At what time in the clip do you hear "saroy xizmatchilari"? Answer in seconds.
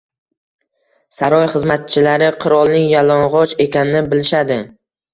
1.17-2.31